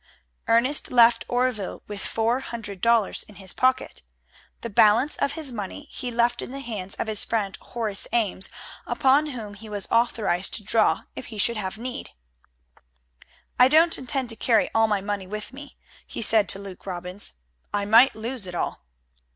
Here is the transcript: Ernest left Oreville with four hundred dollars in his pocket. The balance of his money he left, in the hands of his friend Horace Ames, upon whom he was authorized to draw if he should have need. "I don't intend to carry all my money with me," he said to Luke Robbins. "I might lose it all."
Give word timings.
Ernest 0.47 0.91
left 0.91 1.25
Oreville 1.29 1.83
with 1.85 2.01
four 2.01 2.39
hundred 2.39 2.81
dollars 2.81 3.21
in 3.21 3.35
his 3.35 3.53
pocket. 3.53 4.01
The 4.61 4.69
balance 4.71 5.15
of 5.17 5.33
his 5.33 5.51
money 5.51 5.87
he 5.91 6.09
left, 6.09 6.41
in 6.41 6.49
the 6.49 6.59
hands 6.59 6.95
of 6.95 7.05
his 7.05 7.23
friend 7.23 7.55
Horace 7.61 8.07
Ames, 8.11 8.49
upon 8.87 9.27
whom 9.27 9.53
he 9.53 9.69
was 9.69 9.85
authorized 9.91 10.55
to 10.55 10.63
draw 10.63 11.03
if 11.15 11.27
he 11.27 11.37
should 11.37 11.57
have 11.57 11.77
need. 11.77 12.09
"I 13.59 13.67
don't 13.67 13.95
intend 13.95 14.29
to 14.29 14.35
carry 14.35 14.71
all 14.73 14.87
my 14.87 15.01
money 15.01 15.27
with 15.27 15.53
me," 15.53 15.77
he 16.07 16.23
said 16.23 16.49
to 16.49 16.57
Luke 16.57 16.87
Robbins. 16.87 17.33
"I 17.71 17.85
might 17.85 18.15
lose 18.15 18.47
it 18.47 18.55
all." 18.55 18.83